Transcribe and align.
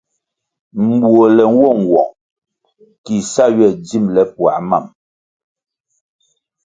Mbuole 0.87 1.43
nwo 1.51 1.69
nwong 1.81 2.09
ki 3.03 3.15
sa 3.31 3.45
ywe 3.55 3.67
dzimbele 3.85 4.23
puah 4.33 4.59
mam. 4.69 4.85